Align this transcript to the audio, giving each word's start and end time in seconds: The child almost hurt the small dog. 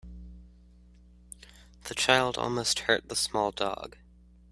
The 1.83 1.93
child 1.93 2.35
almost 2.35 2.79
hurt 2.79 3.07
the 3.07 3.15
small 3.15 3.51
dog. 3.51 3.97